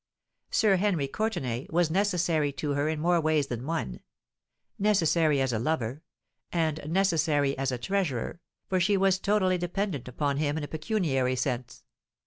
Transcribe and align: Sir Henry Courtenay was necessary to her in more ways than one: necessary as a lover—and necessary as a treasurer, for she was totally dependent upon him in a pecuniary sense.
Sir 0.49 0.77
Henry 0.77 1.07
Courtenay 1.07 1.67
was 1.69 1.91
necessary 1.91 2.51
to 2.53 2.71
her 2.71 2.89
in 2.89 2.99
more 2.99 3.21
ways 3.21 3.45
than 3.45 3.67
one: 3.67 3.99
necessary 4.79 5.39
as 5.39 5.53
a 5.53 5.59
lover—and 5.59 6.91
necessary 6.91 7.55
as 7.55 7.71
a 7.71 7.77
treasurer, 7.77 8.39
for 8.67 8.79
she 8.79 8.97
was 8.97 9.19
totally 9.19 9.59
dependent 9.59 10.07
upon 10.07 10.37
him 10.37 10.57
in 10.57 10.63
a 10.63 10.67
pecuniary 10.67 11.35
sense. 11.35 11.83